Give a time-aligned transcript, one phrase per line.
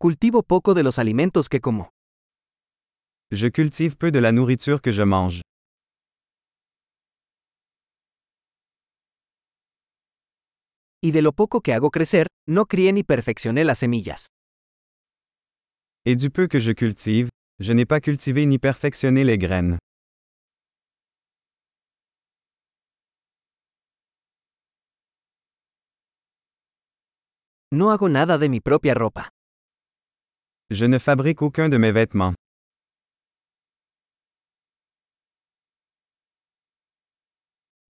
[0.00, 1.90] Cultivo poco de los alimentos que como.
[3.32, 5.42] Je cultive peu de la nourriture que je mange.
[11.02, 14.28] Y de lo poco que hago crecer, no crié ni perfeccioné las semillas.
[16.06, 17.28] Et du peu que je cultive,
[17.58, 19.78] je n'ai pas cultivé ni perfectionné les graines.
[27.72, 29.30] No hago nada de mi propia ropa.
[30.70, 32.34] Je ne fabrique aucun de mes vêtements.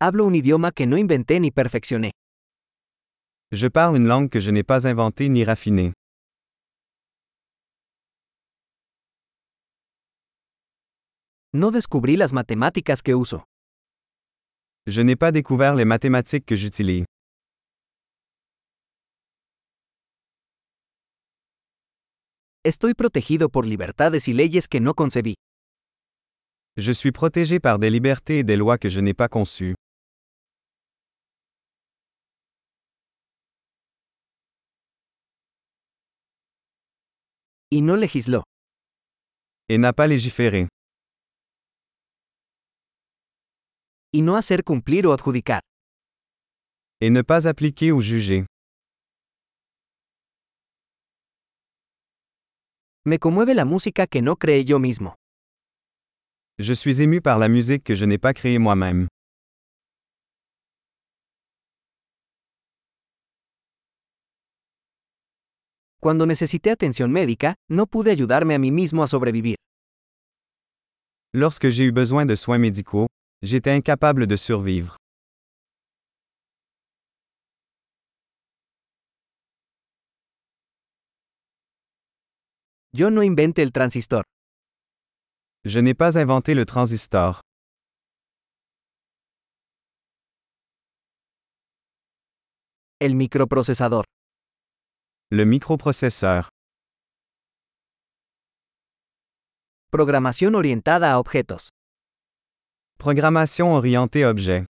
[0.01, 2.11] Hablo un idioma que no inventé ni perfeccioné.
[3.53, 5.93] Je parle une langue que je n'ai pas inventée ni raffinée.
[11.53, 13.45] No descubrí las matemáticas que uso.
[14.89, 17.05] Je n'ai pas découvert les mathématiques que j'utilise.
[22.67, 25.35] Estoy protegido por libertades y leyes que no concebí.
[26.79, 29.75] Je suis protégé par des libertés et des lois que je n'ai pas conçues.
[37.71, 38.45] Y no legisló.
[39.69, 40.69] Et n'a pas légiféré.
[44.11, 45.61] Y no hacer cumplir o adjudicar.
[47.03, 48.47] Et ne pas appliquer ou juger.
[53.07, 55.15] Me conmueve la música que no creé yo mismo.
[56.59, 59.09] Je suis ému par la musique que je n'ai pas créée moi-même.
[66.01, 69.57] Cuando necesité atención médica, no pude ayudarme a mí mismo a sobrevivir.
[71.35, 73.09] Lorsque j'ai eu besoin de soins médicaux,
[73.43, 74.97] j'étais incapable de survivre.
[82.97, 84.23] Yo no inventé el transistor.
[85.65, 87.41] Je n'ai pas inventé le transistor.
[93.01, 94.05] El microprocesador.
[95.33, 96.49] Le microprocesseur.
[99.91, 101.71] Programación orientada a objetos.
[102.97, 104.67] Programmation orientée objet.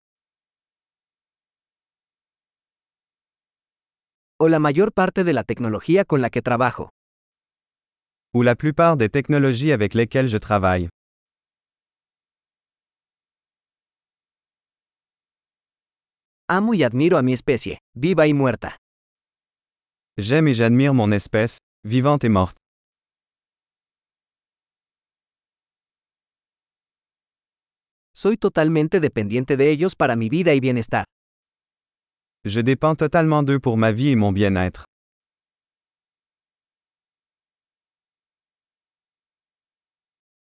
[4.39, 6.89] O la mayor parte de la tecnología con la que trabajo.
[8.33, 10.89] Ou la plupart des technologies avec lesquelles je travaille.
[16.49, 18.77] Amo y admiro a mi especie, viva y muerta.
[20.17, 22.57] J'aime et j'admire mon espèce, vivante et morte.
[28.15, 31.05] Soy totalmente dependiente de ellos para mi vida y bienestar.
[32.45, 34.85] Je dépends totalement d'eux pour ma vie et mon bien-être.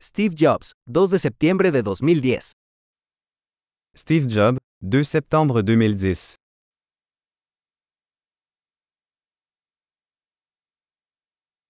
[0.02, 2.52] Steve Jobs, 2 de septiembre de 2010.
[3.94, 6.36] Steve Jobs, 2 septembre 2010.